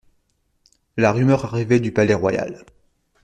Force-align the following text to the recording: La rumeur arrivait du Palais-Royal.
La 0.97 1.11
rumeur 1.11 1.45
arrivait 1.45 1.79
du 1.79 1.91
Palais-Royal. 1.91 2.65